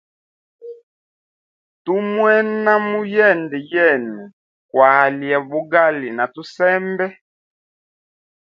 Tu 1.83 1.93
mwena 2.13 2.73
muyende 2.87 3.57
yenu 3.71 4.17
kwalya 4.69 5.37
bugali 5.49 6.09
na 6.17 6.25
tusembe. 6.33 7.05